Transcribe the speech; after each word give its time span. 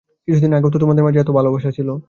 কিছুদিন 0.27 0.51
আগেও 0.53 0.71
তো 0.73 0.79
তোমাদের 0.79 1.03
মাঝে 1.05 1.19
এতো 1.21 1.33
ভালোবাসা 1.39 1.71
ছিল। 1.77 1.89